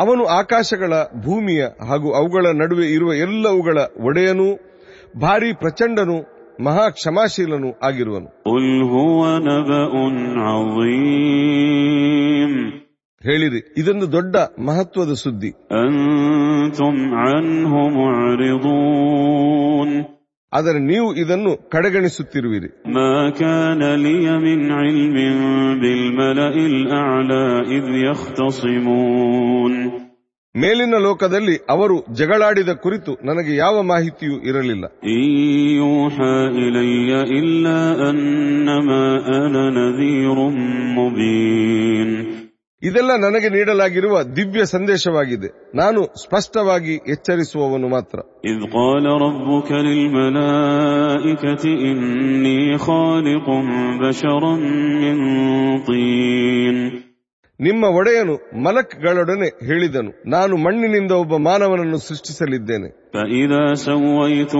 ಅವನು 0.00 0.26
ಆಕಾಶಗಳ 0.26 0.92
ಭೂಮಿಯ 1.24 1.62
ಹಾಗೂ 1.62 2.12
ಅವುಗಳ 2.12 2.46
ನಡುವೆ 2.54 2.86
ಇರುವ 2.86 3.14
ಎಲ್ಲವುಗಳ 3.14 3.78
ಒಡೆಯನೂ 4.04 4.54
ಭಾರಿ 5.20 5.52
ಪ್ರಚಂಡನು 5.52 6.36
ಮಹಾ 6.64 6.90
ಕ್ಷಮಾಶೀಲನು 6.90 7.78
ಆಗಿರುವನು. 7.82 8.26
ಹೇಳಿರಿ. 13.26 13.74
ಇದೊಂದು 13.78 14.12
ದೊಡ್ಡ 14.12 14.36
ಮಹತ್ವದ 14.58 15.12
ಸುದ್ದಿ. 15.12 15.50
ಆದರೆ 20.52 20.78
ನೀವು 20.78 21.14
ಇದನ್ನು 21.14 21.70
ಕಡೆಗಣಿಸುತ್ತಿರುವಿರಿ. 21.70 22.82
ಮೇಲಿನ 30.56 30.94
ಲೋಕದಲ್ಲಿ 30.96 31.56
ಅವರು 31.70 32.04
ಜಗಳಾಡಿದ 32.12 32.68
ಕುರಿತು 32.68 33.12
ನನಗೆ 33.12 33.56
ಯಾವ 33.56 33.82
ಮಾಹಿತಿಯೂ 33.82 34.32
ಇರಲಿಲ್ಲ. 34.32 34.84
ಇಲ್ಲ 37.42 37.66
ಇದೆಲ್ಲ 42.82 43.16
ನನಗೆ 43.16 43.48
ನೀಡಲಾಗಿರುವ 43.48 44.22
ದಿವ್ಯ 44.22 44.64
ಸಂದೇಶವಾಗಿದೆ. 44.64 45.72
ನಾನು 45.74 46.04
ಸ್ಪಷ್ಟವಾಗಿ 46.04 46.94
ಎಚ್ಚರಿಸುವವನು 46.94 47.88
ಮಾತ್ರ. 47.88 48.18
ನಿಮ್ಮ 57.60 57.84
ಒಡೆಯನು 57.84 58.62
ಮಲಕ್ಗಳೊಡನೆ 58.62 59.66
ಹೇಳಿದನು. 59.66 60.30
ನಾನು 60.30 60.56
ಮಣ್ಣಿನಿಂದ 60.56 61.12
ಒಬ್ಬ 61.12 61.36
ಮಾನವನನ್ನು 61.36 61.98
ಸೃಷ್ಟಿಸಲಿದ್ದೇನೆ. 61.98 63.10
ಸೌವೈತು 63.74 64.58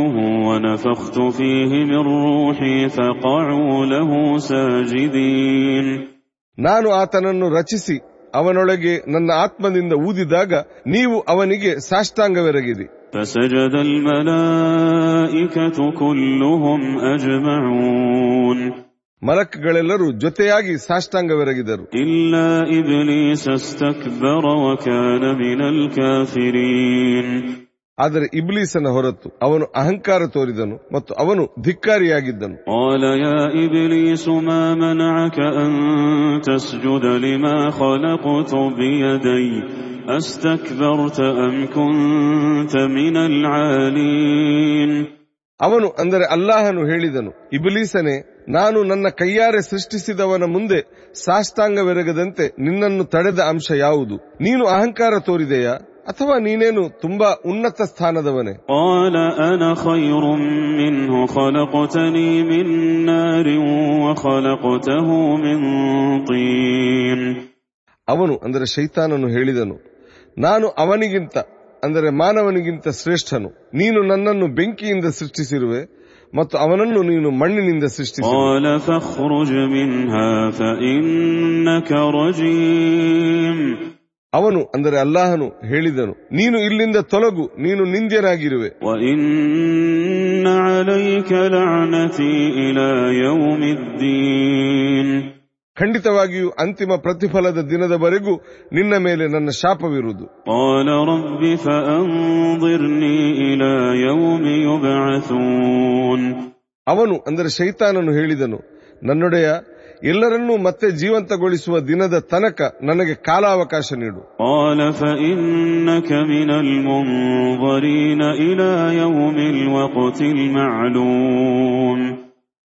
ನಾನು 6.59 6.91
ಆತನನ್ನು 6.91 7.49
ರಚಿಸಿ 7.49 8.01
ಅವನೊಳಗೆ 8.35 9.13
ನನ್ನ 9.13 9.31
ಆತ್ಮದಿಂದ 9.37 9.93
ಊದಿದಾಗ 9.93 10.55
ನೀವು 10.87 11.21
ಅವನಿಗೆ 11.21 11.81
ಸಾಷ್ಟಾಂಗವೆರಗಿದೆ 11.89 13.07
ಮಲಕ್ಗಳೆಲ್ಲರೂ 19.23 20.13
ಜೊತೆಯಾಗಿ 20.13 20.87
ಸಾಷ್ಟಾಂಗವೆರಗಿದರು. 20.87 21.91
ಇಲ್ಲ 22.01 22.35
ಇಬಲೀಸ್ 22.63 23.49
ಅಸ್ತಕ್ಬರ 23.49 24.47
ವಕಾನ 24.47 25.31
ಮಿನಲ್ 25.31 25.91
ಕಾಫಿರೀನ್. 25.91 27.66
ಆದರೆ 27.99 28.27
ಇಬ್ಲೀಸನ 28.35 28.89
ಹೊರತು 28.89 29.39
ಅವನು 29.43 29.65
ಅಹಂಕಾರ 29.65 30.27
ತೋರಿದನು 30.27 30.77
ಮತ್ತು 30.93 31.15
ಅವನು 31.15 31.45
ಧಿಕ್ಕಾರಿಯಾಗಿದ್ದನು. 31.63 32.57
ಅವನು 45.61 45.89
ಅಂದರೆ 45.89 46.25
ಅಲ್ಲಾಹನು 46.25 46.87
ಹೇಳಿದನು 46.87 47.31
ಇಬ್ಲೀಸನೆ 47.53 48.45
ನಾನು 48.49 48.83
ನನ್ನ 48.83 49.09
ಕೈಯಾರೆ 49.09 49.61
ಸೃಷ್ಟಿಸಿದವನ 49.63 50.45
ಮುಂದೆ 50.45 50.81
ಸಾಷ್ಟಾಂಗವೆರಗದಂತೆ 51.15 52.47
ನಿನ್ನನ್ನು 52.59 53.05
ತಡೆದ 53.05 53.39
ಅಂಶ 53.39 53.71
ಯಾವುದು? 53.79 54.17
ನೀನು 54.17 54.67
ಅಹಂಕಾರ 54.67 55.19
ತೋರಿದೆಯಾ? 55.19 55.75
ಅಥವಾ 56.10 56.36
ನೀನೇನು 56.46 56.84
ತುಂಬಾ 57.04 57.30
ಉನ್ನತ 57.52 57.80
ಸ್ಥಾನದವನೇ 57.92 58.54
قال 58.72 59.16
أنا 59.50 59.70
خير 59.78 60.24
منه 60.80 61.14
خلقتني 61.28 62.32
من 62.44 62.66
نار 63.06 63.48
وخلقته 64.04 65.08
من 65.38 65.58
طين 66.30 67.22
ಅವನು 68.08 68.34
ಅಂದರೆ 68.46 68.66
ಶೈತಾನನು 68.76 69.28
ಹೇಳಿದನು 69.28 69.76
ನಾನು 70.38 70.66
ಅವನಿಗಿಂತ 70.84 71.36
ಅಂದರೆ 71.84 72.10
ಮಾನವನಿಗಿಂತ 72.22 72.88
ಶ್ರೇಷ್ಠನು 73.02 73.50
ನೀನು 73.74 74.00
ನನ್ನನ್ನು 74.04 74.48
ಬೆಂಕಿಯಿಂದ 74.58 75.08
ಸೃಷ್ಟಿಸಿರುವೆ 75.20 75.82
ಮತ್ತು 76.34 76.56
ಅವನನ್ನು 76.58 77.02
ನೀನು 77.04 77.30
ಮಣ್ಣಿನಿಂದ 77.42 77.86
ಸೃಷ್ಟಿಸಿರುವೆ 77.96 78.42
ಅವನು 84.33 84.61
ಅಂದರೆ 84.75 84.99
ಅಲ್ಲಾಹನು 84.99 85.49
ಹೇಳಿದನು 85.69 86.13
ನೀನು 86.13 86.59
ಇಲ್ಲಿಂದ 86.59 86.97
ತೊಲಗು 86.97 87.45
ನೀನು 87.59 87.85
ನಿಂದ್ಯನಾಗಿರುವೆ. 87.85 88.71
ಖಂಡಿತವಾಗಿಯೂ 95.77 96.49
ಅಂತಿಮ 96.49 96.93
ಪ್ರತಿಫಲದ 97.03 97.59
ದಿನದವರೆಗೂ 97.59 98.35
ನಿನ್ನ 98.73 98.97
ಮೇಲೆ 98.97 99.29
ನನ್ನ 99.29 99.49
ಶಾಪವಿರುವುದು. 99.49 100.27
ಅವನು 106.87 107.17
ಅಂದರೆ 107.27 107.49
ಶೈತಾನನು 107.49 108.13
ಹೇಳಿದನು 108.13 108.61
ನನ್ನೊಡೆಯ 109.03 109.49
ಎಲ್ಲರನ್ನೂ 110.05 110.57
ಮತ್ತೆ 110.57 110.91
ಜೀವಂತಗೊಳಿಸುವ 110.91 111.81
ದಿನದ 111.81 112.19
ತನಕ 112.19 112.63
ನನಗೆ 112.83 113.15
ಕಾಲಾವಕಾಶ 113.15 113.93
ನೀಡು. 113.93 114.37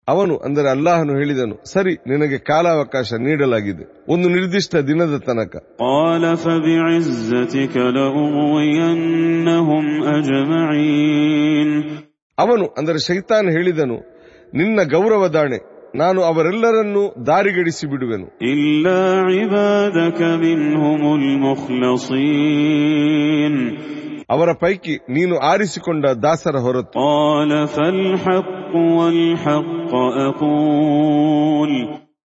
ಅವನು 0.09 0.37
ಅಂದರೆ 0.37 0.71
ಅಲ್ಲಾಹನು 0.71 1.17
ಹೇಳಿದನು 1.17 1.73
ಸರಿ 1.73 1.95
ನಿನಗೆ 1.95 2.39
ಕಾಲಾವಕಾಶ 2.39 3.13
ನೀಡಲಾಗಿದೆ. 3.13 4.13
ಒಂದು 4.13 4.29
ನಿರ್ದಿಷ್ಟ 4.29 4.77
ದಿನದ 4.77 5.19
ತನಕ. 5.19 5.57
ಅವನು 12.39 12.67
ಅಂದರೆ 12.67 12.99
ಶೈತಾನ್ 12.99 13.51
ಹೇಳಿದನು 13.51 14.15
ನಿನ್ನ 14.55 14.83
ಗೌರವ 14.83 15.29
ದಾಣೆ. 15.29 15.74
ನಾನು 15.97 16.23
ಅವರೆಲ್ಲರನ್ನು 16.23 17.27
ದಾರಿಗಡಿಸಿ 17.27 17.91
ಬಿಡುವೆನು. 17.91 18.51
ಇಲ್ಲ 18.51 18.87
ಮಿನ್ಹುಮುಲ್ 20.37 21.39
ಮುಖ್ಲಸೀನ್ 21.39 23.79
ಅವರ 24.31 24.53
ಪೈಕಿ 24.53 24.97
ನೀನು 24.97 25.39
ಆರಿಸಿಕೊಂಡ 25.39 26.07
ದಾಸರ 26.07 26.57
ಹೊರತು. 26.57 26.99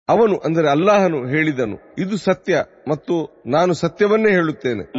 ಅವನು 0.09 0.37
ಅಂದರೆ 0.37 0.71
ಅಲ್ಲಾಹನು 0.71 1.29
ಹೇಳಿದನು 1.29 1.95
ಇದು 1.99 2.17
ಸತ್ಯ 2.17 2.63
ಮತ್ತು 2.89 3.43
ನಾನು 3.47 3.75
ಸತ್ಯವನ್ನೇ 3.75 4.31
ಹೇಳುತ್ತೇನೆ. 4.31 4.93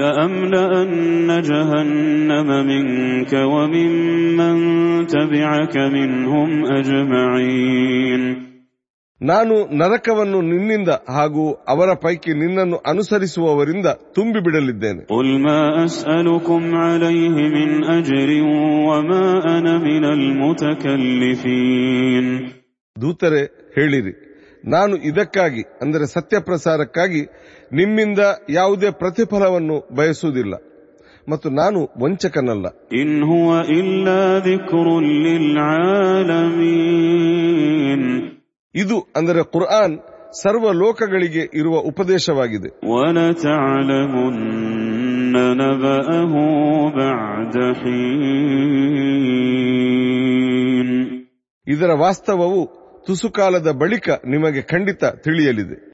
ನಾನು 9.21 9.77
ನರಕವನ್ನು 9.77 10.41
ನಿನ್ನಿಂದ 10.41 10.89
ಹಾಗೂ 10.89 11.53
ಅವರ 11.53 11.93
ಪೈಕಿ 11.93 12.33
ನಿನ್ನನ್ನು 12.33 12.77
ಅನುಸರಿಸುವವರಿಂದ 12.77 13.85
ತುಂಬಿ 14.15 14.43
ಬಿಡಲಿದ್ದೇನೆ. 14.43 15.07
ದೂತರೆ 23.01 23.71
ಹೇಳಿರಿ. 23.75 24.29
ನಾನು 24.65 24.95
ಇದಕ್ಕಾಗಿ 24.95 25.63
ಅಂದರೆ 25.81 26.13
ಸತ್ಯ 26.13 26.39
ಪ್ರಸಾರಕ್ಕಾಗಿ 26.39 27.25
ನಿಮ್ಮಿಂದ 27.73 28.19
ಯಾವುದೇ 28.49 28.91
ಪ್ರತಿಫಲವನ್ನು 28.91 29.95
ಬಯಸುವುದಿಲ್ಲ. 29.95 30.53
ಮತ್ತು 31.29 31.49
ನಾನು 31.49 32.03
ವಂಚಕನಲ್ಲ. 32.03 32.65
ಇನ್ನು 32.91 33.59
ಇದು 38.75 39.07
ಅಂದರೆ 39.15 39.43
ಕುರ್ಆನ್ 39.43 39.99
ಸರ್ವ 40.43 40.71
ಲೋಕಗಳಿಗೆ 40.71 41.49
ಇರುವ 41.53 41.77
ಉಪದೇಶವಾಗಿದೆ. 41.77 42.69
ಇದರ 51.67 51.93
ವಾಸ್ತವವು 51.93 52.61
ತುಸುಕಾಲದ 53.07 53.71
ಬಳಿಕ 53.71 54.09
ನಿಮಗೆ 54.09 54.61
ಖಂಡಿತ 54.61 55.05
ತಿಳಿಯಲಿದೆ. 55.05 55.79